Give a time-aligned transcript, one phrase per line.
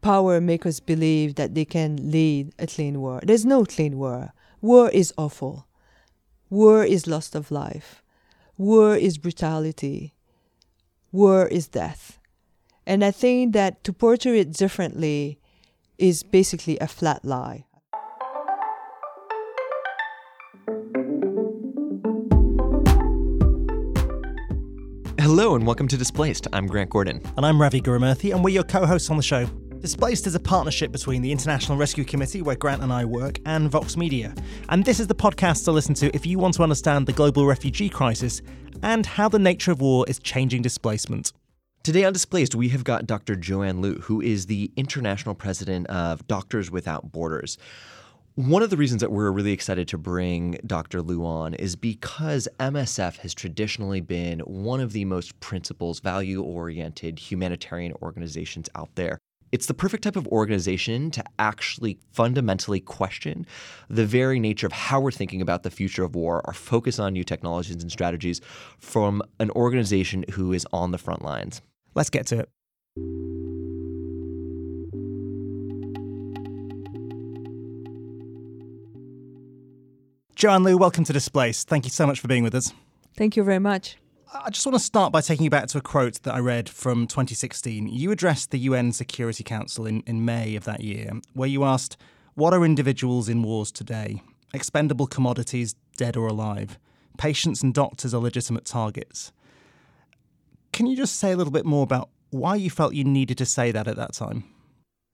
[0.00, 3.20] power make us believe that they can lead a clean war.
[3.22, 4.32] There's no clean war.
[4.60, 5.66] War is awful.
[6.48, 8.02] War is loss of life.
[8.56, 10.14] War is brutality.
[11.12, 12.18] War is death.
[12.86, 15.38] And I think that to portray it differently
[15.98, 17.66] is basically a flat lie.
[25.20, 26.48] Hello and welcome to Displaced.
[26.52, 27.22] I'm Grant Gordon.
[27.36, 29.48] And I'm Ravi Gurumurthy, and we're your co hosts on the show.
[29.80, 33.70] Displaced is a partnership between the International Rescue Committee, where Grant and I work, and
[33.70, 34.34] Vox Media.
[34.68, 37.46] And this is the podcast to listen to if you want to understand the global
[37.46, 38.42] refugee crisis
[38.82, 41.32] and how the nature of war is changing displacement.
[41.82, 43.36] Today on Displaced, we have got Dr.
[43.36, 47.56] Joanne Liu, who is the international president of Doctors Without Borders.
[48.34, 51.00] One of the reasons that we're really excited to bring Dr.
[51.00, 57.18] Liu on is because MSF has traditionally been one of the most principles, value oriented
[57.18, 59.18] humanitarian organizations out there.
[59.52, 63.46] It's the perfect type of organization to actually fundamentally question
[63.88, 67.14] the very nature of how we're thinking about the future of war, our focus on
[67.14, 68.40] new technologies and strategies
[68.78, 71.62] from an organization who is on the front lines.
[71.96, 72.48] Let's get to it.
[80.36, 81.68] Joanne Liu, welcome to Displaced.
[81.68, 82.72] Thank you so much for being with us.
[83.16, 83.96] Thank you very much.
[84.32, 86.68] I just want to start by taking you back to a quote that I read
[86.68, 87.88] from 2016.
[87.88, 91.96] You addressed the UN Security Council in, in May of that year, where you asked,
[92.34, 94.22] What are individuals in wars today?
[94.54, 96.78] Expendable commodities, dead or alive.
[97.18, 99.32] Patients and doctors are legitimate targets.
[100.72, 103.46] Can you just say a little bit more about why you felt you needed to
[103.46, 104.44] say that at that time?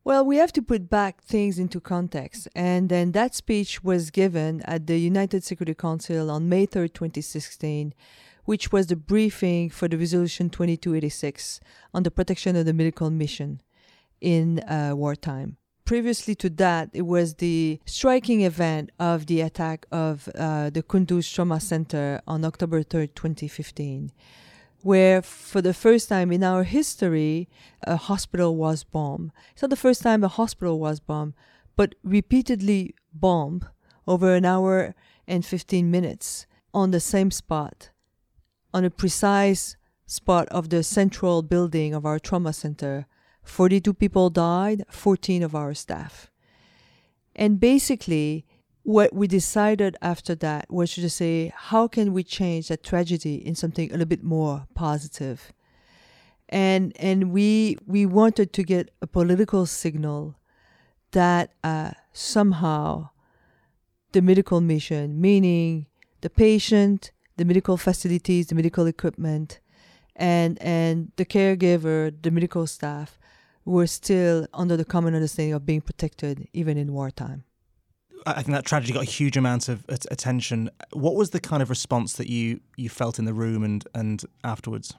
[0.04, 2.48] Well, we have to put back things into context.
[2.54, 7.94] And then that speech was given at the United Security Council on May 3rd, 2016,
[8.46, 11.60] which was the briefing for the Resolution 2286
[11.92, 13.60] on the protection of the medical mission
[14.20, 15.58] in uh, wartime.
[15.84, 21.32] Previously to that, it was the striking event of the attack of uh, the Kunduz
[21.32, 24.10] Trauma Center on October 3rd, 2015
[24.82, 27.48] where for the first time in our history,
[27.82, 29.32] a hospital was bombed.
[29.52, 31.34] It's not the first time a hospital was bombed,
[31.74, 33.66] but repeatedly bombed
[34.06, 34.94] over an hour
[35.26, 37.90] and 15 minutes on the same spot,
[38.76, 43.06] on a precise spot of the central building of our trauma center.
[43.42, 46.30] 42 people died, 14 of our staff.
[47.34, 48.44] And basically,
[48.82, 53.54] what we decided after that was to say, how can we change that tragedy in
[53.54, 55.54] something a little bit more positive?
[56.50, 60.36] And and we we wanted to get a political signal
[61.12, 63.08] that uh, somehow
[64.12, 65.86] the medical mission, meaning
[66.20, 69.60] the patient, the medical facilities, the medical equipment,
[70.14, 73.18] and and the caregiver, the medical staff,
[73.64, 77.44] were still under the common understanding of being protected even in wartime.
[78.26, 80.70] I think that tragedy got a huge amount of attention.
[80.92, 84.24] What was the kind of response that you you felt in the room and and
[84.42, 84.94] afterwards?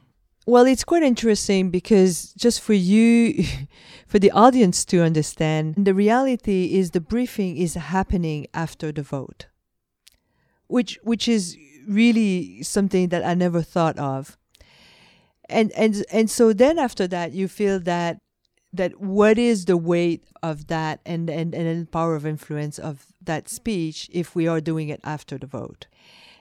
[0.46, 3.44] Well, it's quite interesting because just for you,
[4.08, 9.48] for the audience to understand, the reality is the briefing is happening after the vote,
[10.68, 14.38] which which is really something that I never thought of.
[15.50, 18.20] And and and so then after that, you feel that
[18.74, 23.08] that what is the weight of that and, and, and the power of influence of
[23.22, 25.88] that speech if we are doing it after the vote.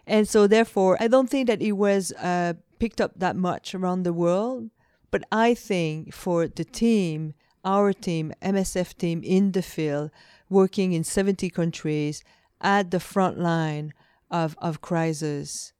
[0.06, 4.02] And so, therefore, I don't think that it was uh, picked up that much around
[4.02, 4.70] the world.
[5.10, 7.34] But I think for the team,
[7.64, 10.10] our team, MSF team in the field,
[10.48, 12.22] working in 70 countries
[12.60, 13.92] at the front line
[14.30, 15.72] of, of crisis,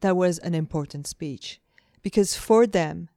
[0.00, 1.60] that was an important speech.
[2.02, 3.08] Because for them,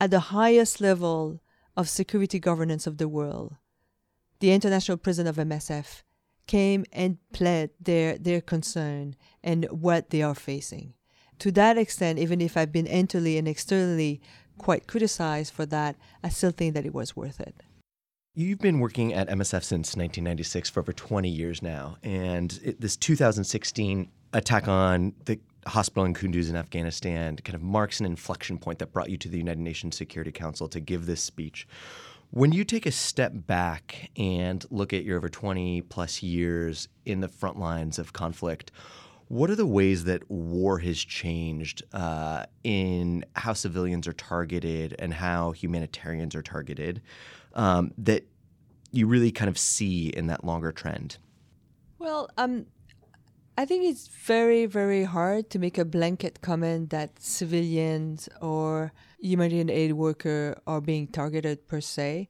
[0.00, 1.40] at the highest level
[1.76, 3.56] of security governance of the world,
[4.40, 6.02] the international Prison of MSF
[6.46, 10.94] came and pled their, their concern and what they are facing.
[11.40, 14.20] To that extent, even if I've been internally and externally
[14.58, 17.62] quite criticized for that, I still think that it was worth it.
[18.36, 22.96] You've been working at MSF since 1996 for over 20 years now, and it, this
[22.96, 25.38] 2016 attack on the
[25.68, 29.28] hospital in Kunduz in Afghanistan kind of marks an inflection point that brought you to
[29.28, 31.68] the United Nations Security Council to give this speech.
[32.32, 37.20] When you take a step back and look at your over 20 plus years in
[37.20, 38.72] the front lines of conflict,
[39.28, 45.14] what are the ways that war has changed uh, in how civilians are targeted and
[45.14, 47.00] how humanitarians are targeted
[47.54, 48.26] um, that
[48.96, 51.18] you really kind of see in that longer trend?
[51.98, 52.66] Well, um,
[53.56, 59.70] I think it's very, very hard to make a blanket comment that civilians or humanitarian
[59.70, 62.28] aid worker are being targeted per se.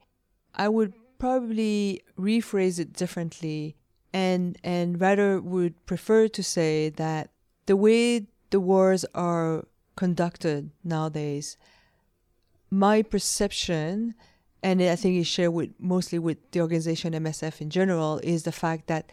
[0.55, 3.77] I would probably rephrase it differently
[4.13, 7.31] and and rather would prefer to say that
[7.67, 9.65] the way the wars are
[9.97, 11.57] conducted nowadays,
[12.71, 14.15] my perception,
[14.65, 18.51] and I think it's shared with mostly with the organization MSF in general, is the
[18.51, 19.13] fact that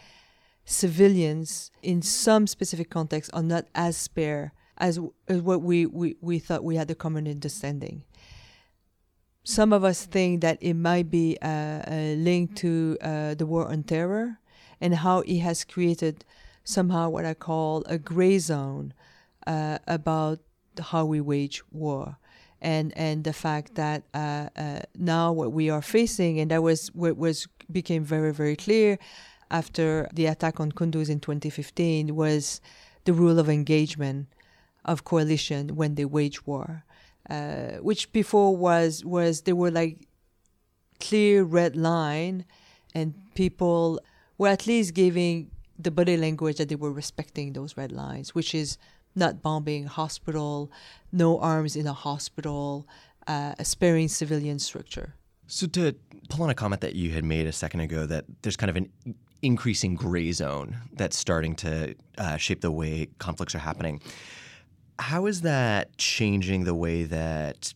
[0.63, 6.39] civilians in some specific contexts are not as spare as, as what we, we, we
[6.39, 8.03] thought we had a common understanding.
[9.44, 13.68] Some of us think that it might be uh, a link to uh, the war
[13.68, 14.39] on terror
[14.80, 16.24] and how it has created
[16.63, 18.94] somehow what I call a gray zone
[19.45, 20.39] uh, about
[20.80, 22.18] how we wage war.
[22.62, 26.90] And, and the fact that uh, uh, now what we are facing, and that was
[26.94, 29.00] what was became very very clear
[29.50, 32.62] after the attack on Kunduz in 2015, was
[33.06, 34.28] the rule of engagement
[34.86, 36.84] of coalition when they wage war,
[37.30, 40.08] uh, which before was was there were like
[41.00, 42.46] clear red line,
[42.94, 44.00] and people
[44.38, 48.54] were at least giving the body language that they were respecting those red lines, which
[48.54, 48.78] is
[49.16, 50.72] not bombing hospital,
[51.12, 52.88] no arms in a hospital,
[53.28, 55.16] uh, sparing civilian structure.
[55.48, 55.96] So to
[56.30, 58.75] pull on a comment that you had made a second ago, that there's kind of
[58.78, 58.90] an
[59.42, 64.02] increasing gray zone that's starting to uh, shape the way conflicts are happening.
[65.00, 67.74] How is that changing the way that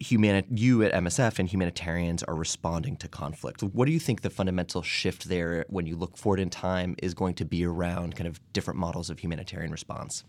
[0.00, 3.62] humani- you at MSF and humanitarians are responding to conflict.
[3.62, 7.14] What do you think the fundamental shift there when you look forward in time is
[7.14, 10.24] going to be around kind of different models of humanitarian response?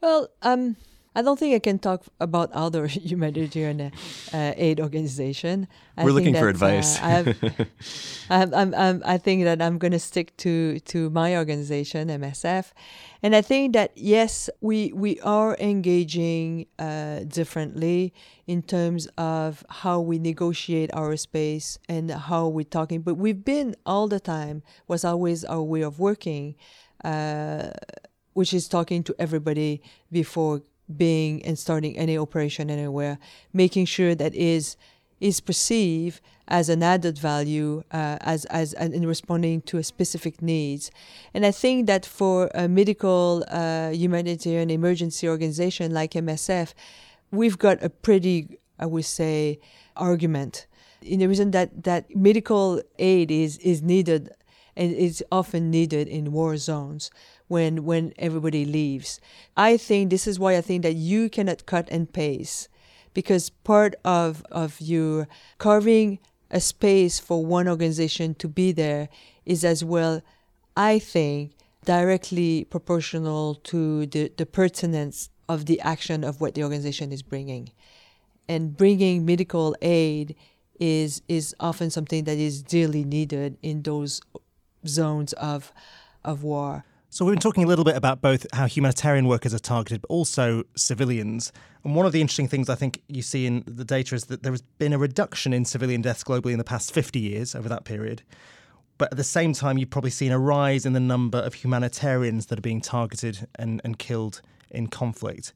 [0.00, 0.76] Well, um,
[1.16, 3.92] I don't think I can talk about other humanitarian
[4.32, 5.68] uh, aid organization.
[5.96, 7.00] I We're looking for advice.
[7.00, 7.32] Uh,
[8.30, 12.72] I'm, I'm, I'm, i think that I'm going to stick to to my organization, MSF,
[13.22, 18.12] and I think that yes, we we are engaging uh, differently
[18.46, 23.02] in terms of how we negotiate our space and how we're talking.
[23.02, 26.56] But we've been all the time was always our way of working.
[27.04, 27.70] Uh,
[28.32, 29.80] which is talking to everybody
[30.10, 30.62] before
[30.94, 33.18] being and starting any operation anywhere,
[33.52, 34.76] making sure that is
[35.20, 40.90] is perceived as an added value uh, as as in responding to specific needs.
[41.32, 46.74] And I think that for a medical uh, humanitarian emergency organization like MSF,
[47.30, 49.60] we've got a pretty, I would say,
[49.96, 50.66] argument.
[51.00, 54.30] In the reason that that medical aid is is needed
[54.76, 57.10] and is often needed in war zones
[57.54, 59.20] when when everybody leaves.
[59.56, 62.68] I think this is why I think that you cannot cut and paste
[63.14, 65.26] because part of of you
[65.58, 66.18] carving
[66.50, 69.08] a space for one organization to be there
[69.44, 70.22] is as well,
[70.76, 71.52] I think,
[71.84, 77.70] directly proportional to the, the pertinence of the action of what the organization is bringing.
[78.48, 80.34] And bringing medical aid
[80.80, 84.20] is is often something that is dearly needed in those
[84.86, 85.72] zones of
[86.24, 86.84] of war.
[87.14, 90.10] So, we've been talking a little bit about both how humanitarian workers are targeted, but
[90.10, 91.52] also civilians.
[91.84, 94.42] And one of the interesting things I think you see in the data is that
[94.42, 97.68] there has been a reduction in civilian deaths globally in the past 50 years over
[97.68, 98.24] that period.
[98.98, 102.46] But at the same time, you've probably seen a rise in the number of humanitarians
[102.46, 105.52] that are being targeted and, and killed in conflict.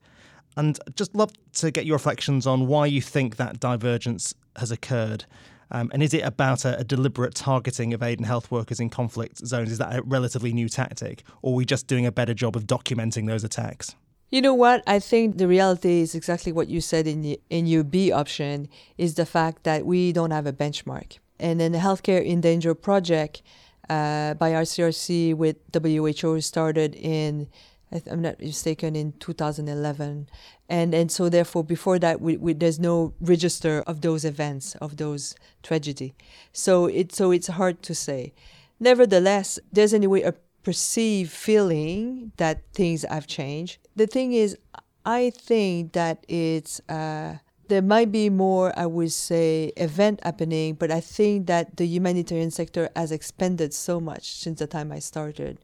[0.56, 5.25] And just love to get your reflections on why you think that divergence has occurred
[5.70, 8.91] um, and is it about a, a, deliberate targeting of aid and health workers in
[8.91, 9.70] conflict zones?
[9.70, 11.22] Is that a relatively new tactic?
[11.43, 13.94] Or are we just doing a better job of documenting those attacks?
[14.31, 14.82] You know what?
[14.87, 18.69] I think the reality is exactly what you said in, the, in your B option
[18.98, 21.19] is the fact that we don't have a benchmark.
[21.41, 23.43] And then the Healthcare in Danger project
[23.89, 27.48] uh, by ICRC with WHO started in
[27.90, 30.28] I'm not mistaken, in 2011.
[30.68, 34.98] And, and so therefore, before that, we, we, there's no register of those events, of
[34.98, 36.14] those tragedy.
[36.52, 38.34] So, it, so it's hard to say.
[38.78, 43.78] Nevertheless, there's anyway a perceived feeling that things have changed.
[43.96, 44.58] The thing is,
[45.06, 50.90] I think that it's, uh, there might be more, I would say, event happening, but
[50.90, 55.58] I think that the humanitarian sector has expanded so much since the time I started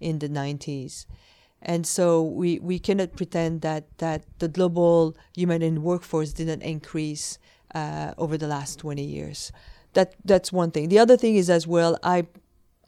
[0.00, 1.06] in the 90s
[1.64, 7.38] and so we, we cannot pretend that, that the global human workforce didn't increase
[7.74, 9.50] uh, over the last 20 years.
[9.94, 10.88] That, that's one thing.
[10.88, 12.26] The other thing is as well, I,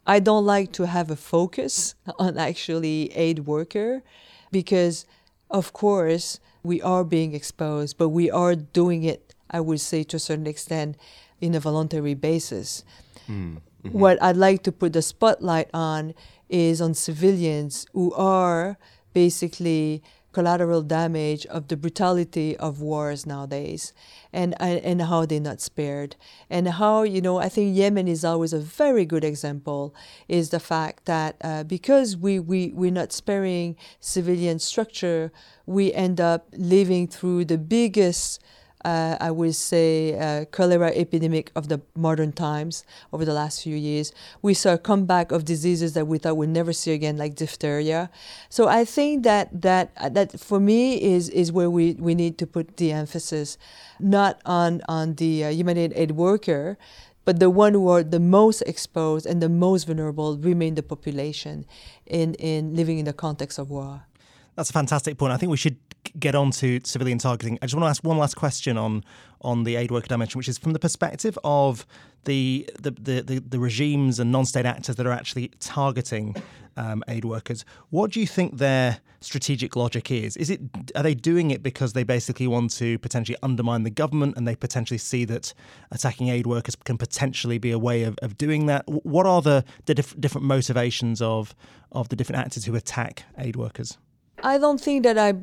[0.05, 4.03] I don't like to have a focus on actually aid worker
[4.51, 5.05] because,
[5.49, 10.17] of course, we are being exposed, but we are doing it, I would say, to
[10.17, 10.97] a certain extent,
[11.41, 12.83] in a voluntary basis.
[13.27, 13.61] Mm.
[13.83, 13.99] Mm-hmm.
[13.99, 16.13] What I'd like to put the spotlight on
[16.49, 18.77] is on civilians who are
[19.13, 20.03] basically
[20.37, 23.91] collateral damage of the brutality of wars nowadays
[24.31, 26.15] and, and how they're not spared.
[26.47, 29.95] And how, you know, I think Yemen is always a very good example
[30.27, 35.31] is the fact that uh, because we, we, we're not sparing civilian structure,
[35.65, 38.39] we end up living through the biggest
[38.87, 43.75] uh, I would say, uh, cholera epidemic of the modern times over the last few
[43.75, 44.13] years.
[44.41, 48.09] We saw a comeback of diseases that we thought we'd never see again, like diphtheria.
[48.49, 52.47] So I think that that that for me is is where we, we need to
[52.47, 53.57] put the emphasis,
[53.99, 56.77] not on on the uh, humanitarian aid worker,
[57.25, 61.65] but the one who are the most exposed and the most vulnerable remain the population
[62.05, 64.07] in, in living in the context of war.
[64.55, 65.33] That's a fantastic point.
[65.33, 65.75] I think we should
[66.19, 67.57] get on to civilian targeting.
[67.61, 69.03] I just want to ask one last question on
[69.41, 71.85] on the aid worker dimension, which is from the perspective of
[72.25, 76.35] the the, the, the, regimes and non-state actors that are actually targeting
[76.75, 77.63] um, aid workers.
[77.89, 80.35] What do you think their strategic logic is?
[80.37, 80.61] Is it
[80.95, 84.55] are they doing it because they basically want to potentially undermine the government and they
[84.55, 85.53] potentially see that
[85.91, 88.83] attacking aid workers can potentially be a way of, of doing that?
[88.87, 91.55] What are the, the diff- different motivations of
[91.91, 93.97] of the different actors who attack aid workers?
[94.43, 95.33] I don't think that I,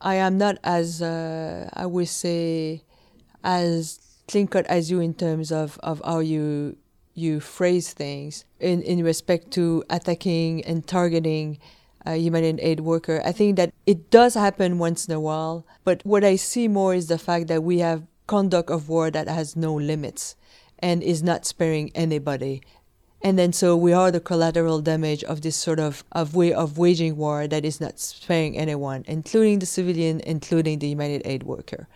[0.00, 2.84] I am not as uh, I would say,
[3.44, 6.76] as clean cut as you in terms of, of how you
[7.14, 11.58] you phrase things in, in respect to attacking and targeting
[12.06, 13.20] a humanitarian aid worker.
[13.24, 16.94] I think that it does happen once in a while, but what I see more
[16.94, 20.36] is the fact that we have conduct of war that has no limits
[20.78, 22.62] and is not sparing anybody
[23.22, 26.78] and then so we are the collateral damage of this sort of, of way of
[26.78, 31.86] waging war that is not sparing anyone, including the civilian, including the humanitarian aid worker.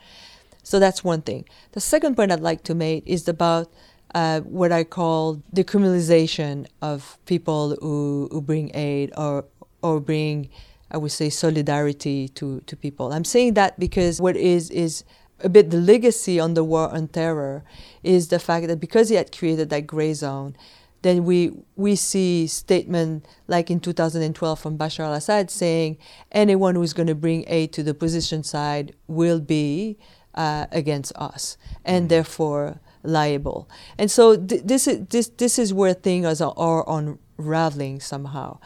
[0.63, 1.47] So that's one thing.
[1.73, 3.73] The second point I'd like to make is about
[4.15, 9.45] uh, what I call decriminalization of people who, who bring aid or
[9.83, 10.49] or bring,
[10.91, 13.13] I would say, solidarity to, to people.
[13.13, 15.05] I'm saying that because what is is
[15.41, 17.65] a bit the legacy on the war on terror
[18.03, 20.57] is the fact that because he had created that gray zone,
[21.05, 25.99] then we we see statement like in 2012 from Bashar al-Assad saying
[26.33, 29.99] anyone who's going to bring aid to the opposition side will be
[30.35, 32.09] uh, against us and mm-hmm.
[32.09, 33.69] therefore liable.
[33.99, 38.59] And so th- this is this this is where things are, are unraveling somehow.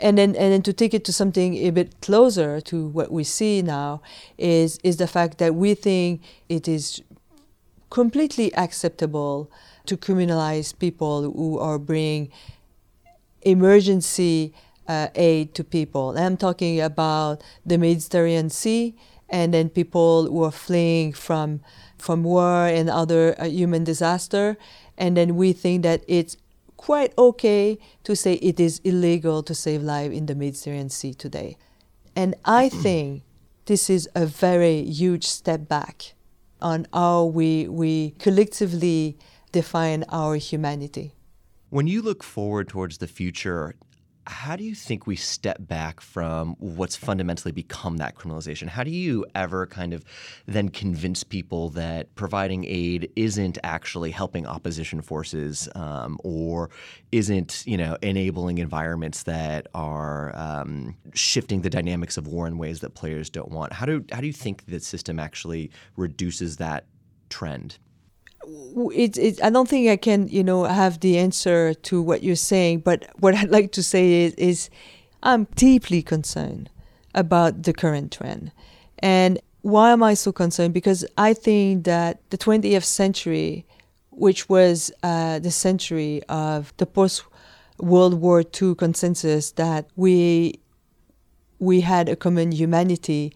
[0.00, 3.24] And then, and then to take it to something a bit closer to what we
[3.24, 4.00] see now
[4.36, 7.02] is, is the fact that we think it is
[7.90, 9.50] completely acceptable
[9.88, 12.30] to criminalize people who are bringing
[13.42, 14.52] emergency
[14.86, 16.16] uh, aid to people.
[16.16, 18.94] I'm talking about the Mediterranean Sea
[19.28, 21.60] and then people who are fleeing from
[21.98, 24.56] from war and other uh, human disaster.
[24.96, 26.36] And then we think that it's
[26.76, 31.56] quite okay to say it is illegal to save life in the Mediterranean Sea today.
[32.14, 33.22] And I think
[33.66, 36.14] this is a very huge step back
[36.62, 39.18] on how we, we collectively
[39.48, 41.14] define our humanity.
[41.70, 43.74] When you look forward towards the future,
[44.28, 48.68] how do you think we step back from what's fundamentally become that criminalization?
[48.68, 50.04] How do you ever kind of
[50.46, 56.68] then convince people that providing aid isn't actually helping opposition forces um, or
[57.10, 62.80] isn't, you know, enabling environments that are um, shifting the dynamics of war in ways
[62.80, 63.72] that players don't want?
[63.72, 66.84] How do how do you think the system actually reduces that
[67.30, 67.78] trend?
[68.94, 72.36] It, it, I don't think I can, you know, have the answer to what you're
[72.36, 72.80] saying.
[72.80, 74.70] But what I'd like to say is, is
[75.22, 76.70] I'm deeply concerned
[77.14, 78.52] about the current trend.
[79.00, 80.74] And why am I so concerned?
[80.74, 83.66] Because I think that the 20th century,
[84.10, 87.24] which was uh, the century of the post
[87.78, 90.60] World War II consensus that we
[91.60, 93.32] we had a common humanity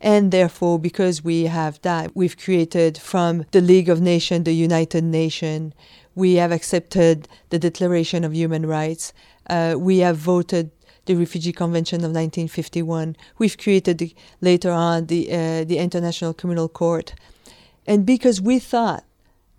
[0.00, 5.04] and therefore, because we have that, we've created from the League of Nations, the United
[5.04, 5.74] Nations,
[6.14, 9.12] we have accepted the Declaration of Human Rights,
[9.48, 10.70] uh, we have voted
[11.04, 16.68] the Refugee Convention of 1951, we've created the, later on the, uh, the International Criminal
[16.68, 17.14] Court.
[17.86, 19.04] And because we thought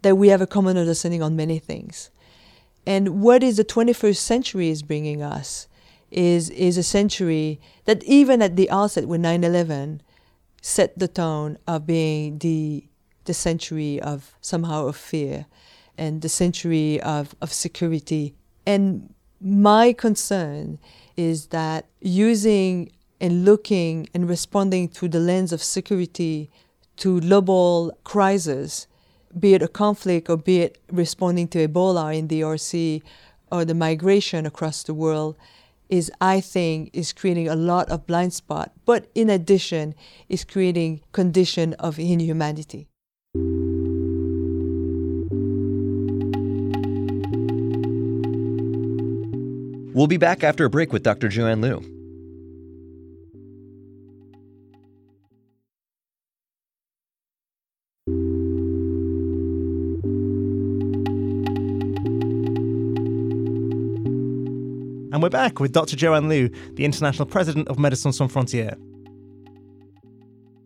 [0.02, 2.10] that we have a common understanding on many things.
[2.86, 5.68] And what is the 21st century is bringing us
[6.10, 10.02] is, is a century that even at the outset with 9 11,
[10.62, 12.86] set the tone of being the
[13.26, 15.46] the century of somehow of fear
[15.98, 18.34] and the century of, of security.
[18.66, 20.80] And my concern
[21.16, 26.50] is that using and looking and responding through the lens of security
[26.98, 28.88] to global crisis,
[29.38, 33.04] be it a conflict or be it responding to Ebola in the DRC
[33.52, 35.36] or the migration across the world,
[35.92, 39.94] is I think is creating a lot of blind spot, but in addition
[40.30, 42.88] is creating condition of inhumanity.
[49.94, 51.28] We'll be back after a break with Dr.
[51.28, 52.01] Joanne Liu.
[65.22, 65.96] And we're back with Dr.
[65.96, 68.76] Joanne Liu, the international president of Médecins Sans Frontières.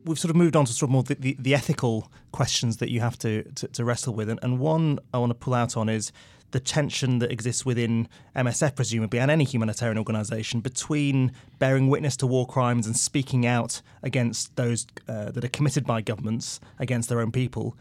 [0.06, 2.90] We've sort of moved on to sort of more the, the, the ethical questions that
[2.90, 4.30] you have to, to, to wrestle with.
[4.30, 6.14] And, and one I want to pull out on is
[6.52, 12.26] the tension that exists within MSF, presumably, and any humanitarian organisation between bearing witness to
[12.26, 17.20] war crimes and speaking out against those uh, that are committed by governments against their
[17.20, 17.76] own people,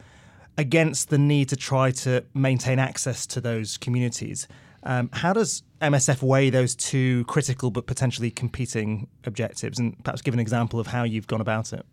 [0.59, 4.49] against the need to try to maintain access to those communities.
[4.85, 9.79] Um, how does MSF weigh those two critical but potentially competing objectives?
[9.79, 11.87] And perhaps give an example of how you've gone about it.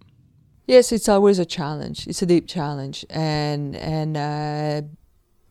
[0.67, 2.07] Yes, it's always a challenge.
[2.07, 4.81] It's a deep challenge, and and uh,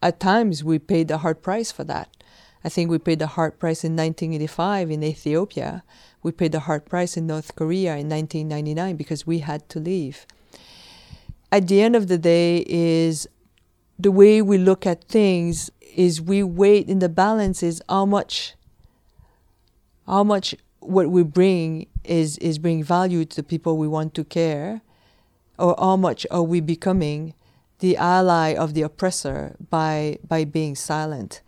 [0.02, 2.08] at times we paid the hard price for that.
[2.64, 5.82] I think we paid the hard price in 1985 in Ethiopia.
[6.22, 10.26] We paid the hard price in North Korea in 1999 because we had to leave.
[11.50, 13.28] At the end of the day, is
[14.02, 18.54] the way we look at things is we weight in the balance is how much
[20.06, 24.24] how much what we bring is is bring value to the people we want to
[24.24, 24.80] care
[25.58, 27.34] or how much are we becoming
[27.80, 31.42] the ally of the oppressor by by being silent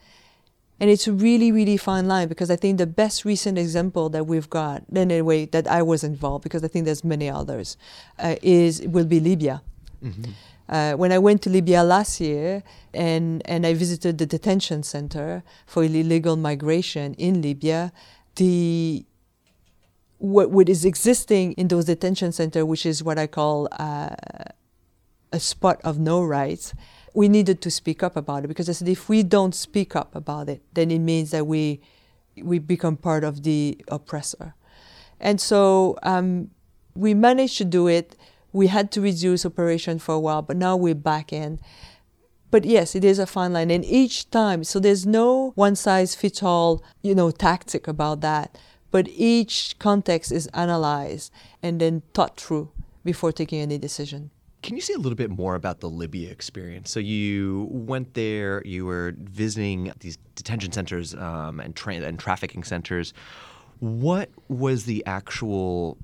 [0.78, 4.26] and it's a really really fine line because i think the best recent example that
[4.26, 7.76] we've got anyway that i was involved because i think there's many others
[8.18, 9.62] uh, is will be libya
[10.02, 10.32] mm-hmm.
[10.68, 12.62] Uh, when I went to Libya last year
[12.94, 17.92] and, and I visited the detention center for illegal migration in Libya,
[18.36, 19.04] the
[20.18, 24.10] what, what is existing in those detention centers, which is what I call uh,
[25.32, 26.74] a spot of no rights,
[27.14, 30.14] we needed to speak up about it because I said if we don't speak up
[30.14, 31.80] about it, then it means that we
[32.36, 34.54] we become part of the oppressor,
[35.20, 36.50] and so um,
[36.94, 38.16] we managed to do it
[38.52, 41.58] we had to reduce operation for a while, but now we're back in.
[42.50, 43.70] But yes, it is a fine line.
[43.70, 48.58] And each time, so there's no one size fits all, you know, tactic about that.
[48.90, 52.70] But each context is analyzed and then thought through
[53.04, 54.30] before taking any decision.
[54.62, 56.90] Can you say a little bit more about the Libya experience?
[56.90, 62.62] So you went there, you were visiting these detention centers um, and, tra- and trafficking
[62.62, 63.14] centers.
[63.80, 65.96] What was the actual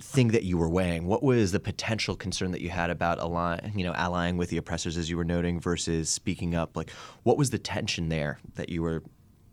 [0.00, 1.06] thing that you were weighing?
[1.06, 4.56] What was the potential concern that you had about allying, you know, allying with the
[4.56, 6.76] oppressors, as you were noting, versus speaking up?
[6.76, 6.90] Like,
[7.22, 9.02] what was the tension there that you were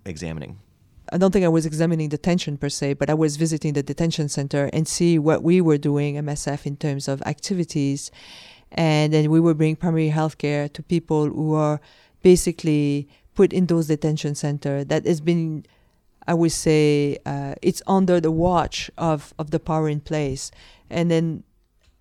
[0.05, 0.59] examining?
[1.11, 3.83] I don't think I was examining the tension per se, but I was visiting the
[3.83, 8.09] detention center and see what we were doing, MSF, in terms of activities.
[8.71, 11.79] And then we were bringing primary health care to people who are
[12.23, 15.65] basically put in those detention center that has been
[16.27, 20.51] I would say uh, it's under the watch of, of the power in place.
[20.89, 21.43] And then,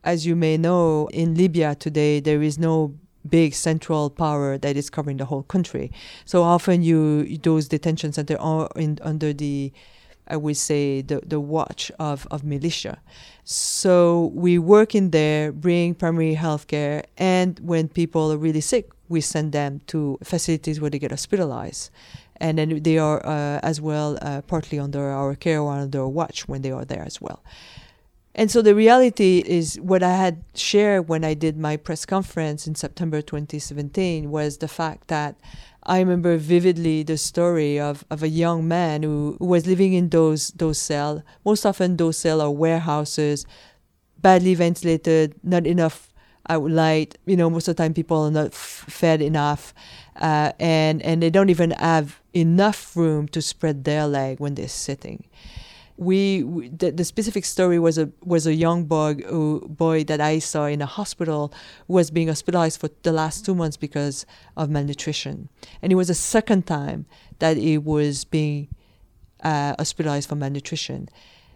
[0.03, 2.95] as you may know, in Libya today, there is no
[3.29, 5.91] big central power that is covering the whole country.
[6.25, 9.73] So often you those detention centers are in, under the
[10.27, 13.03] I would say the, the watch of, of militia.
[13.45, 18.91] So we work in there, bring primary health care, and when people are really sick,
[19.09, 21.91] we send them to facilities where they get hospitalized
[22.37, 26.09] and then they are uh, as well uh, partly under our care or under our
[26.09, 27.43] watch when they are there as well.
[28.35, 32.67] And so the reality is what I had shared when I did my press conference
[32.67, 35.37] in September 2017 was the fact that
[35.85, 40.09] I remember vividly the story of, of a young man who, who was living in
[40.09, 41.23] those those cells.
[41.45, 43.47] Most often those cells are warehouses,
[44.19, 46.13] badly ventilated, not enough
[46.49, 47.17] light.
[47.27, 49.75] You know, most of the time people are not f- fed enough,
[50.17, 54.69] uh, and and they don't even have enough room to spread their leg when they're
[54.69, 55.25] sitting.
[55.97, 60.41] We, the, the, specific story was a was a young boy who, boy that I
[60.41, 61.53] saw in a hospital
[61.87, 66.09] who was being hospitalized for the last two months because of malnutrition, and it was
[66.09, 67.07] the second time
[67.39, 68.67] that he was being
[69.45, 71.09] uh, hospitalized for malnutrition.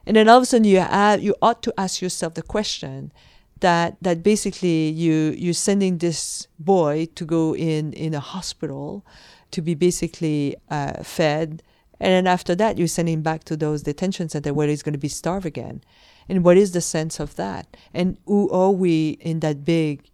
[0.07, 3.12] And then all of a sudden you add, you ought to ask yourself the question
[3.61, 9.05] that that basically you you're sending this boy to go in in a hospital
[9.51, 11.63] to be basically uh, fed.
[12.01, 14.93] And then after that, you send him back to those detention centers where he's going
[14.93, 15.83] to be starved again.
[16.29, 17.77] And what is the sense of that?
[17.95, 20.05] And who are we in that big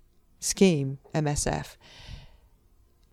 [0.40, 1.76] scheme, MSF?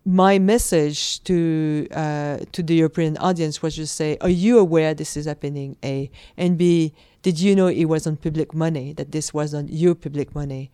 [0.04, 5.16] my message to uh, to the European audience was just say, are you aware this
[5.16, 5.76] is happening?
[5.84, 8.92] A and B, did you know it was on public money?
[8.92, 10.70] That this was on your public money?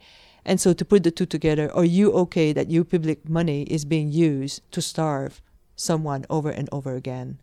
[0.48, 3.84] And so to put the two together, are you okay that your public money is
[3.84, 5.42] being used to starve
[5.76, 7.40] someone over and over again?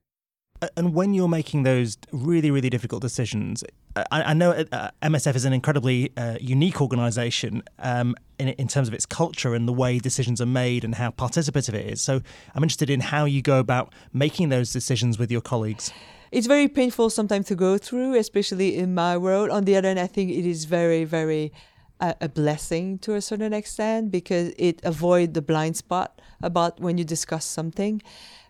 [0.75, 3.63] And when you're making those really, really difficult decisions,
[3.95, 8.87] I, I know uh, MSF is an incredibly uh, unique organisation um, in, in terms
[8.87, 12.01] of its culture and the way decisions are made and how participative it is.
[12.01, 12.21] So
[12.55, 15.93] I'm interested in how you go about making those decisions with your colleagues.
[16.31, 19.51] It's very painful sometimes to go through, especially in my world.
[19.51, 21.51] On the other hand, I think it is very, very
[21.99, 26.97] uh, a blessing to a certain extent because it avoids the blind spot about when
[26.97, 28.01] you discuss something.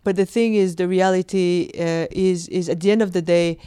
[0.03, 3.57] But the thing is, the reality uh, is is at the end of the day,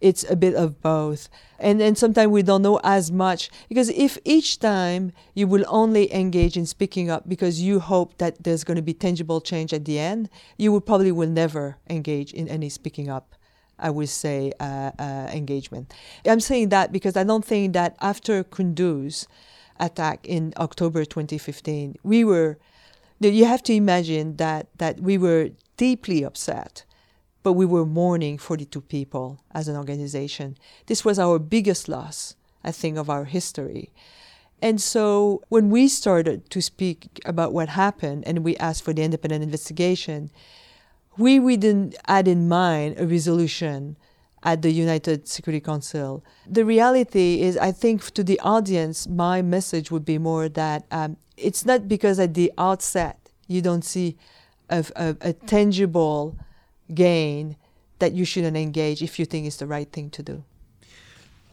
[0.00, 1.28] it's a bit of both.
[1.58, 6.12] And then sometimes we don't know as much because if each time you will only
[6.12, 9.84] engage in speaking up because you hope that there's going to be tangible change at
[9.84, 13.35] the end, you will probably will never engage in any speaking up.
[13.78, 15.92] I would say uh, uh, engagement.
[16.24, 19.26] I'm saying that because I don't think that after Kunduz
[19.78, 22.58] attack in October 2015, we were.
[23.18, 26.84] You have to imagine that that we were deeply upset
[27.46, 30.58] but we were mourning 42 people as an organization.
[30.86, 32.34] This was our biggest loss,
[32.64, 33.92] I think, of our history.
[34.60, 39.04] And so when we started to speak about what happened and we asked for the
[39.04, 40.32] independent investigation,
[41.18, 43.96] we, didn't add in mind a resolution
[44.42, 46.24] at the United Security Council.
[46.46, 51.16] The reality is, I think to the audience, my message would be more that um,
[51.36, 54.16] it's not because at the outset you don't see
[54.70, 56.36] a, a, a tangible
[56.94, 57.56] gain
[57.98, 60.44] that you shouldn't engage if you think it's the right thing to do.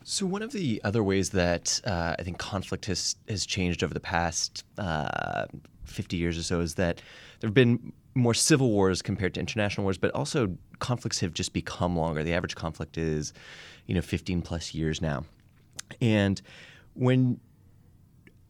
[0.04, 3.94] So one of the other ways that uh, I think conflict has has changed over
[3.94, 5.46] the past uh,
[5.94, 7.02] 50 years or so is that
[7.40, 11.54] there have been more civil wars compared to international wars, but also conflicts have just
[11.54, 12.24] become longer.
[12.24, 13.34] The average conflict is,
[13.88, 15.26] you know, 15 plus years now,
[16.02, 16.42] and
[16.94, 17.40] when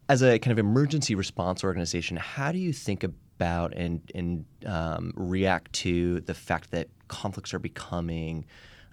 [0.08, 5.12] as a kind of emergency response organization, how do you think about and and um,
[5.16, 8.44] react to the fact that conflicts are becoming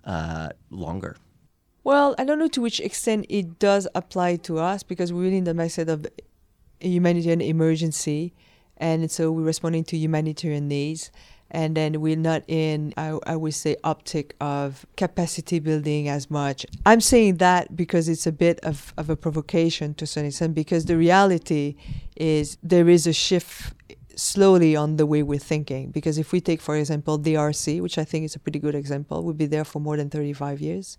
[0.05, 1.17] uh, longer?
[1.83, 5.45] Well, I don't know to which extent it does apply to us because we're in
[5.45, 6.05] the mindset of
[6.81, 8.33] humanitarian emergency,
[8.77, 11.11] and so we're responding to humanitarian needs.
[11.53, 16.65] And then we're not in I, I would say optic of capacity building as much.
[16.85, 20.85] I'm saying that because it's a bit of, of a provocation to some extent because
[20.85, 21.75] the reality
[22.15, 23.73] is there is a shift
[24.21, 25.91] slowly on the way we're thinking.
[25.91, 29.23] Because if we take, for example, DRC, which I think is a pretty good example,
[29.23, 30.97] we've been there for more than 35 years.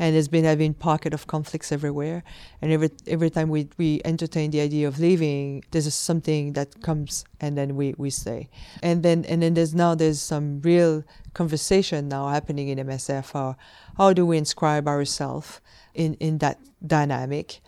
[0.00, 2.22] And there's been having pocket of conflicts everywhere.
[2.62, 7.24] And every every time we, we entertain the idea of leaving, there's something that comes
[7.40, 8.48] and then we, we stay.
[8.80, 11.02] And then and then there's now there's some real
[11.34, 13.56] conversation now happening in MSF how
[13.96, 15.60] how do we inscribe ourselves
[15.94, 17.60] in, in that dynamic?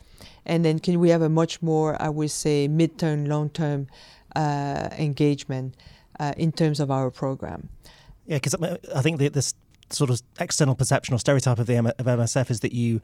[0.46, 3.88] And then can we have a much more, I would say, mid-term, long-term
[4.36, 5.76] engagement
[6.18, 7.68] uh, in terms of our program.
[8.26, 8.54] Yeah, because
[8.94, 9.54] I think this
[9.90, 13.00] sort of external perception or stereotype of the M- of MSF is that you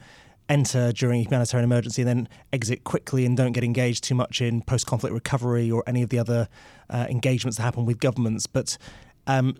[0.48, 4.40] enter during a humanitarian emergency and then exit quickly and don't get engaged too much
[4.40, 6.48] in post-conflict recovery or any of the other
[6.88, 8.46] uh, engagements that happen with governments.
[8.46, 8.78] But
[9.26, 9.56] um,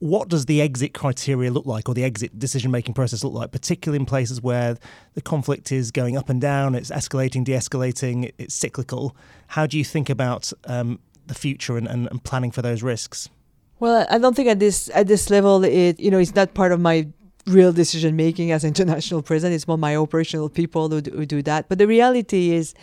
[0.00, 3.52] what does the exit criteria look like or the exit decision making process look like,
[3.52, 4.76] particularly in places where
[5.14, 9.14] the conflict is going up and down, it's escalating, de escalating, it's cyclical?
[9.48, 13.28] How do you think about um, the future and, and, and, planning for those risks?
[13.78, 16.72] Well, I don't think at this at this level it you know it's not part
[16.72, 17.06] of my
[17.46, 19.54] real decision making as international president.
[19.54, 21.68] It's more my operational people who do, who do that.
[21.68, 22.74] But the reality is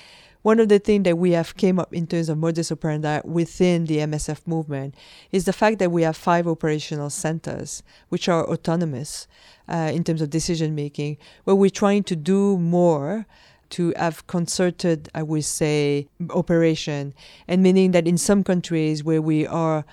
[0.47, 3.83] one of the things that we have came up in terms of modus operandi within
[3.83, 4.95] the MSF movement
[5.29, 9.27] is the fact that we have five operational centers which are autonomous
[9.67, 13.25] uh, in terms of decision making, where we're trying to do more
[13.71, 17.13] to have concerted, I would say, operation,
[17.45, 19.83] and meaning that in some countries where we are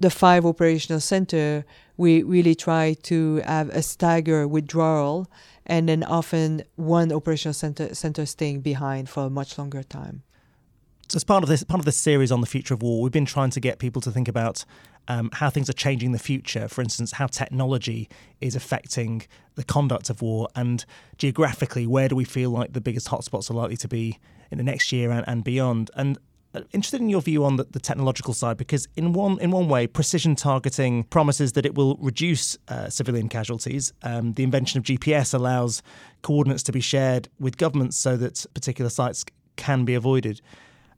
[0.00, 1.64] the five operational center,
[1.96, 5.28] we really try to have a stagger withdrawal
[5.68, 10.22] and then often one operational center center staying behind for a much longer time.
[11.08, 13.12] So as part of this part of this series on the future of war, we've
[13.12, 14.64] been trying to get people to think about
[15.08, 16.68] um, how things are changing the future.
[16.68, 18.08] For instance, how technology
[18.40, 19.22] is affecting
[19.54, 20.84] the conduct of war, and
[21.16, 24.18] geographically, where do we feel like the biggest hotspots are likely to be
[24.50, 25.90] in the next year and, and beyond?
[25.96, 26.18] And
[26.72, 29.86] interested in your view on the, the, technological side because in one in one way
[29.86, 35.34] precision targeting promises that it will reduce uh, civilian casualties um, the invention of GPS
[35.34, 35.82] allows
[36.22, 39.24] coordinates to be shared with governments so that particular sites
[39.56, 40.40] can be avoided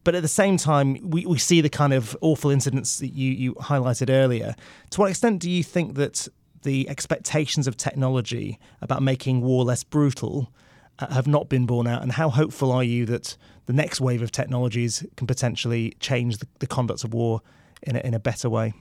[0.05, 3.31] But at the same time, we, we see the kind of awful incidents that you,
[3.33, 4.55] you highlighted earlier.
[4.91, 6.27] To what extent do you think that
[6.63, 10.53] the expectations of technology about making war less brutal
[10.99, 12.03] uh, have not been borne out?
[12.03, 13.37] And how hopeful are you that
[13.71, 17.41] the next wave of technologies can potentially change the, the conduct of war
[17.85, 18.75] in a, in a better way?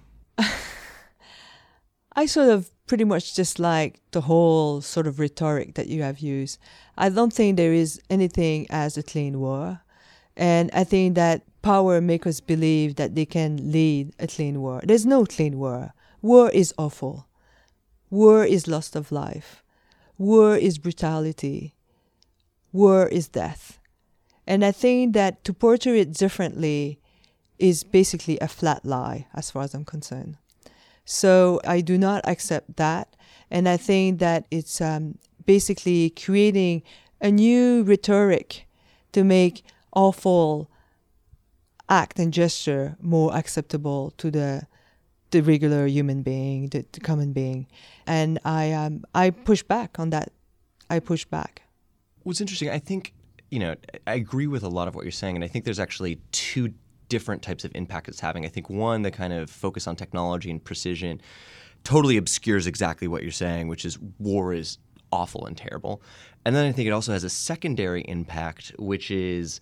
[2.15, 6.57] I sort of pretty much dislike the whole sort of rhetoric that you have used.
[6.97, 9.81] I don't think there is anything as a clean war.
[10.35, 14.81] And I think that power makes us believe that they can lead a clean war.
[14.83, 15.93] There's no clean war.
[16.23, 17.27] War is awful.
[18.09, 19.63] War is loss of life.
[20.17, 21.75] War is brutality.
[22.73, 23.78] War is death.
[24.49, 26.99] And I think that to portray it differently
[27.59, 30.37] is basically a flat lie, as far as I'm concerned.
[31.05, 33.15] So I do not accept that.
[33.51, 36.81] And I think that it's um, basically creating
[37.21, 38.67] a new rhetoric
[39.11, 40.71] to make awful
[41.87, 44.67] act and gesture more acceptable to the
[45.31, 47.67] the regular human being, the, the common being.
[48.07, 50.31] And I um, I push back on that.
[50.89, 51.61] I push back.
[52.23, 53.13] What's interesting, I think,
[53.49, 55.79] you know, I agree with a lot of what you're saying, and I think there's
[55.79, 56.73] actually two
[57.09, 58.45] different types of impact it's having.
[58.45, 61.21] I think one, the kind of focus on technology and precision
[61.83, 64.77] totally obscures exactly what you're saying, which is war is
[65.11, 66.01] awful and terrible.
[66.45, 69.59] And then I think it also has a secondary impact, which is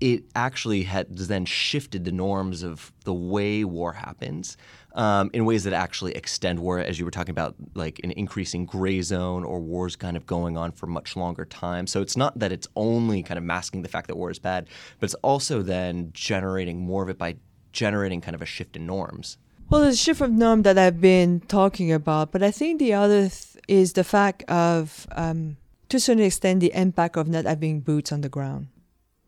[0.00, 4.56] it actually has then shifted the norms of the way war happens
[4.94, 8.66] um, in ways that actually extend war, as you were talking about, like an increasing
[8.66, 11.86] gray zone or wars kind of going on for much longer time.
[11.86, 14.68] So it's not that it's only kind of masking the fact that war is bad,
[14.98, 17.36] but it's also then generating more of it by
[17.72, 19.38] generating kind of a shift in norms.
[19.68, 23.28] Well, the shift of norm that I've been talking about, but I think the other
[23.28, 27.80] th- is the fact of, um, to a certain extent, the impact of not having
[27.80, 28.66] boots on the ground.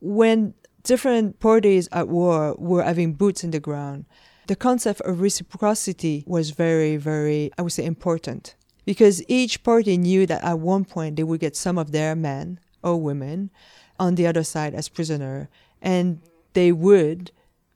[0.01, 4.07] When different parties at war were having boots in the ground,
[4.47, 10.27] the concept of reciprocity was very, very, I would say, important because each party knew
[10.27, 13.51] that at one point they would get some of their men or women
[13.99, 15.49] on the other side as prisoner,
[15.81, 16.21] and
[16.55, 17.31] they would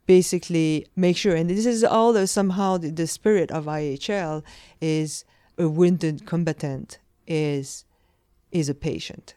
[0.06, 1.36] basically make sure.
[1.36, 4.42] And this is all the, somehow the, the spirit of IHL
[4.80, 5.24] is
[5.58, 7.84] a wounded combatant is
[8.52, 9.34] is a patient.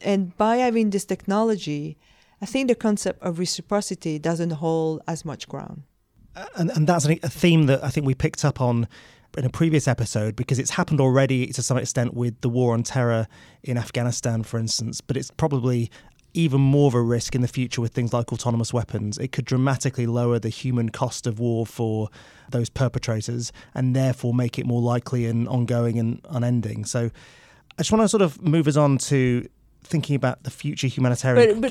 [0.00, 1.96] And by having this technology,
[2.42, 5.84] I think the concept of reciprocity doesn't hold as much ground
[6.36, 8.86] Uh, and, and that's a theme that I think we picked up on
[9.36, 12.82] in a previous episode because it's happened already to some extent with the war on
[12.82, 13.26] terror
[13.62, 15.90] in Afghanistan, for instance, but it's probably
[16.32, 19.18] even more of a risk in the future with things like autonomous weapons.
[19.18, 22.08] It could dramatically lower the human cost of war for
[22.50, 26.84] those perpetrators and therefore make it more likely and ongoing and unending.
[26.84, 27.10] So
[27.78, 29.48] I just want to sort of move us on to
[29.86, 31.60] thinking about the future humanitarian.
[31.60, 31.70] But,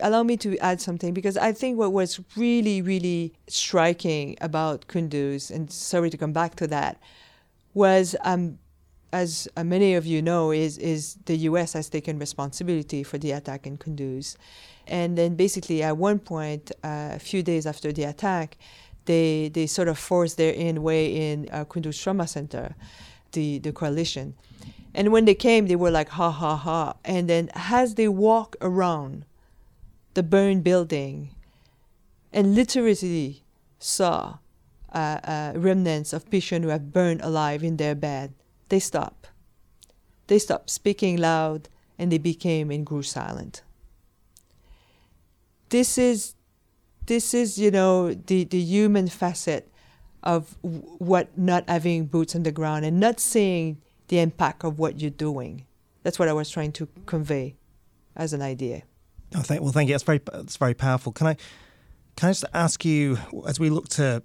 [0.00, 5.50] allow me to add something because I think what was really, really striking about Kunduz,
[5.50, 7.00] and sorry to come back to that,
[7.74, 8.58] was um,
[9.12, 11.72] as uh, many of you know, is is the U.S.
[11.74, 14.36] has taken responsibility for the attack in Kunduz,
[14.86, 18.56] and then basically at one point, uh, a few days after the attack,
[19.04, 22.74] they they sort of forced their in way in uh, Kunduz Trauma Center,
[23.32, 24.34] the the coalition
[24.94, 26.94] and when they came, they were like, ha ha ha.
[27.04, 29.24] And then as they walk around
[30.14, 31.30] the burned building
[32.32, 33.42] and literally
[33.78, 34.38] saw
[34.92, 38.34] uh, uh, remnants of patients who have burned alive in their bed,
[38.68, 39.26] they stop.
[40.26, 43.62] They stopped speaking loud and they became and grew silent.
[45.70, 46.34] This is,
[47.06, 49.70] this is, you know, the, the human facet
[50.22, 53.81] of what not having boots on the ground and not seeing
[54.12, 55.64] the impact of what you're doing.
[56.02, 57.56] That's what I was trying to convey
[58.14, 58.82] as an idea.
[59.34, 59.94] Oh, thank, well, thank you.
[59.94, 61.12] That's very, that's very powerful.
[61.12, 61.36] Can I,
[62.16, 64.22] can I just ask you, as we look to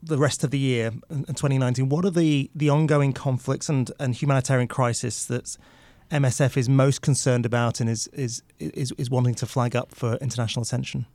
[0.00, 4.14] the rest of the year in 2019, what are the, the ongoing conflicts and, and
[4.14, 5.56] humanitarian crisis that
[6.12, 10.14] MSF is most concerned about and is, is, is, is wanting to flag up for
[10.18, 11.06] international attention?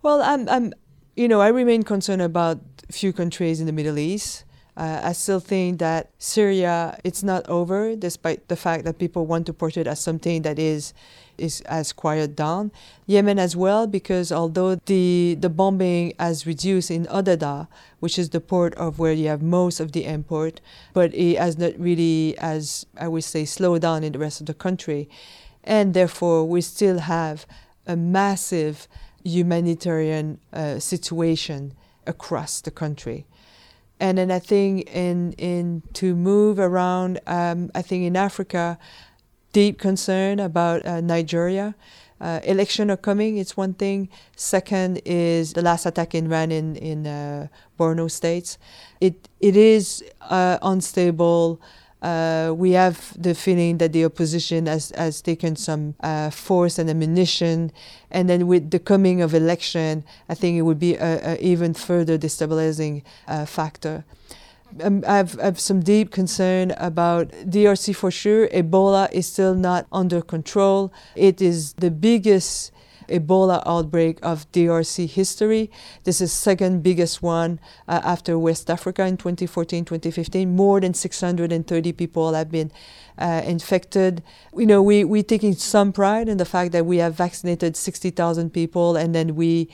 [0.00, 0.72] Well, I'm, I'm,
[1.14, 4.46] you know, I remain concerned about a few countries in the Middle East.
[4.76, 9.46] Uh, I still think that Syria it's not over, despite the fact that people want
[9.46, 10.94] to portray it as something that is
[11.38, 12.70] is as quiet down.
[13.06, 17.66] Yemen as well, because although the the bombing has reduced in Hodeidah,
[17.98, 20.60] which is the port of where you have most of the import,
[20.92, 24.46] but it has not really, as I would say, slowed down in the rest of
[24.46, 25.08] the country,
[25.64, 27.46] and therefore we still have
[27.86, 28.86] a massive
[29.24, 31.74] humanitarian uh, situation
[32.06, 33.26] across the country
[34.00, 38.78] and then I think in in to move around, um, I think in Africa,
[39.52, 41.74] deep concern about uh, Nigeria.
[42.20, 43.38] uh, election are coming.
[43.38, 44.08] It's one thing.
[44.36, 48.58] Second is the last attack in Rann in in uh, Borno states.
[49.00, 51.60] It it is uh, unstable.
[52.02, 56.88] Uh, we have the feeling that the opposition has, has taken some uh, force and
[56.88, 57.70] ammunition,
[58.10, 61.74] and then with the coming of election, I think it would be a, a even
[61.74, 64.04] further destabilizing uh, factor.
[64.80, 68.48] Um, I, have, I have some deep concern about DRC for sure.
[68.48, 70.92] Ebola is still not under control.
[71.16, 72.72] It is the biggest
[73.10, 75.70] Ebola outbreak of DRC history.
[76.04, 80.54] This is second biggest one uh, after West Africa in 2014, 2015.
[80.54, 82.72] More than 630 people have been
[83.18, 84.22] uh, infected.
[84.56, 88.50] You know, we, we're taking some pride in the fact that we have vaccinated 60,000
[88.50, 89.68] people and then we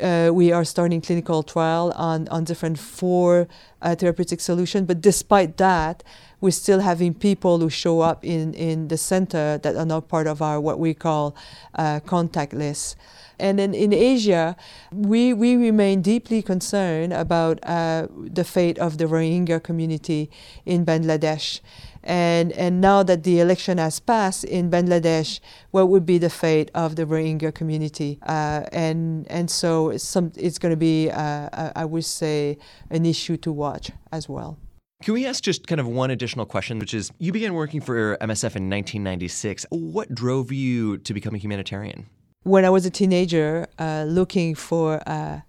[0.00, 3.46] uh, we are starting clinical trial on, on different four
[3.82, 4.86] uh, therapeutic solutions.
[4.86, 6.02] But despite that,
[6.42, 10.26] we're still having people who show up in, in the center that are not part
[10.26, 11.34] of our what we call
[11.76, 12.96] uh, contact list.
[13.38, 14.56] And then in Asia,
[14.92, 20.30] we, we remain deeply concerned about uh, the fate of the Rohingya community
[20.66, 21.60] in Bangladesh.
[22.02, 25.38] And, and now that the election has passed in Bangladesh,
[25.70, 28.18] what would be the fate of the Rohingya community?
[28.22, 32.58] Uh, and, and so it's, some, it's going to be, uh, I would say,
[32.90, 34.58] an issue to watch as well.
[35.02, 38.16] Can we ask just kind of one additional question, which is you began working for
[38.18, 39.66] MSF in 1996.
[39.70, 42.06] What drove you to become a humanitarian?
[42.44, 45.40] When I was a teenager, uh, looking for uh,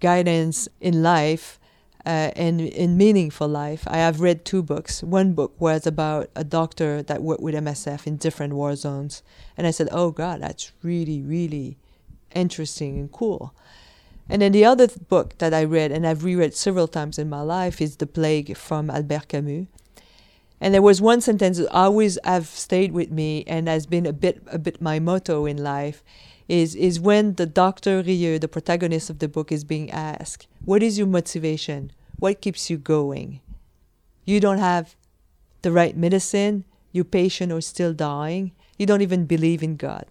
[0.00, 1.58] guidance in life
[2.04, 5.02] uh, and in meaningful life, I have read two books.
[5.02, 9.22] One book was about a doctor that worked with MSF in different war zones.
[9.56, 11.78] And I said, oh God, that's really, really
[12.34, 13.54] interesting and cool.
[14.28, 17.28] And then the other th- book that I read, and I've reread several times in
[17.28, 19.66] my life, is The Plague from Albert Camus.
[20.60, 24.12] And there was one sentence that always have stayed with me and has been a
[24.12, 26.02] bit a bit my motto in life
[26.48, 28.02] is is when the Dr.
[28.02, 31.92] Rieux, the protagonist of the book, is being asked, What is your motivation?
[32.18, 33.40] What keeps you going?
[34.24, 34.96] You don't have
[35.62, 40.06] the right medicine, your patient is still dying, you don't even believe in God.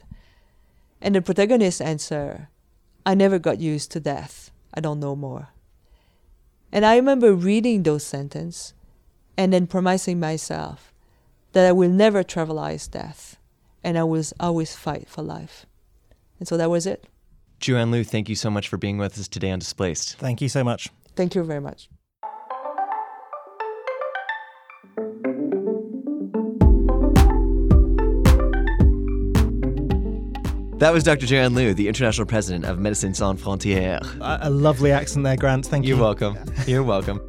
[1.01, 2.49] And the protagonist answer,
[3.07, 4.51] I never got used to death.
[4.73, 5.47] I don't know more.
[6.73, 8.73] And I remember reading those sentences
[9.37, 10.93] and then promising myself
[11.53, 13.37] that I will never trivialize death
[13.81, 15.65] and I will always fight for life.
[16.37, 17.05] And so that was it.
[17.61, 20.17] Joanne Liu, thank you so much for being with us today on Displaced.
[20.17, 20.89] Thank you so much.
[21.15, 21.87] Thank you very much.
[30.79, 31.25] That was Dr.
[31.25, 34.21] Joanne Liu, the international president of Médecins Sans Frontières.
[34.21, 35.65] A, a lovely accent there, Grant.
[35.65, 35.89] Thank you.
[35.89, 36.03] You're you.
[36.03, 36.37] welcome.
[36.67, 37.19] You're welcome.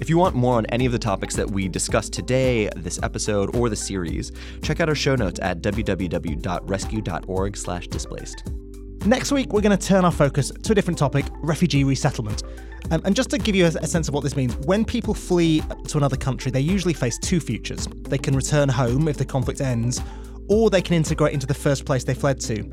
[0.00, 3.54] If you want more on any of the topics that we discussed today, this episode,
[3.54, 8.52] or the series, check out our show notes at www.rescue.org/displaced.
[9.06, 12.42] Next week, we're going to turn our focus to a different topic refugee resettlement.
[12.90, 15.14] Um, and just to give you a, a, sense of what this means, when people
[15.14, 17.86] flee to another country, they usually face two futures.
[17.86, 20.00] They can return home if the conflict ends,
[20.50, 22.64] or they can integrate into the first place they fled to.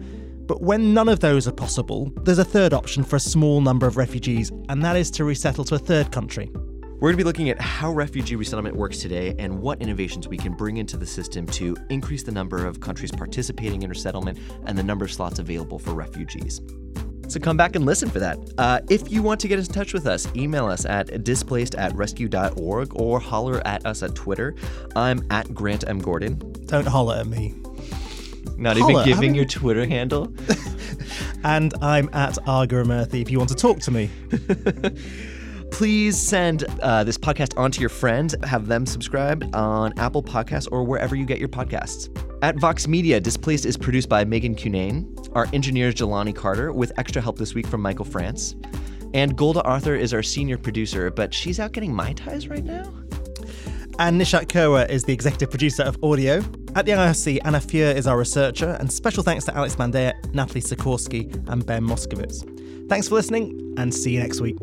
[0.47, 3.85] But when none of those are possible, there's a third option for a small number
[3.85, 6.49] of refugees, and that is to resettle to a third country.
[6.99, 10.37] We're going to be looking at how refugee resettlement works today and what innovations we
[10.37, 14.75] can bring into the system to increase the number of countries participating in resettlement and
[14.75, 16.59] the number of slots available for refugees.
[17.27, 18.39] So come back and listen for that.
[18.57, 21.93] Uh, if you want to get in touch with us, email us at displaced at
[21.93, 24.55] rescue.org or holler at us at Twitter.
[24.95, 25.99] I'm at Grant M.
[25.99, 26.41] Gordon.
[26.65, 27.53] Don't holler at me.
[28.57, 30.33] Not even giving your Twitter handle.
[31.43, 34.09] and I'm at Arga Murthy if you want to talk to me.
[35.71, 38.35] Please send uh, this podcast on to your friends.
[38.43, 42.09] Have them subscribe on Apple Podcasts or wherever you get your podcasts.
[42.41, 45.29] At Vox Media, Displaced is produced by Megan Cunane.
[45.35, 48.55] Our engineer is Jelani Carter, with extra help this week from Michael France.
[49.13, 52.93] And Golda Arthur is our senior producer, but she's out getting Mai Tais right now.
[53.99, 56.41] And Nishat Kurwa is the executive producer of audio.
[56.77, 60.61] At the IRC, Anna Fuhr is our researcher, and special thanks to Alex Mandea, Natalie
[60.61, 62.47] Sikorsky, and Ben Moskowitz.
[62.87, 64.57] Thanks for listening, and see you next week.